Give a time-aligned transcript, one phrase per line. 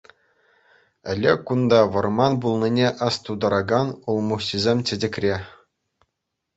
[1.13, 5.35] Ӗлӗк кунта вӑрман пулнине астутаракан улмуҫҫисем чечекре.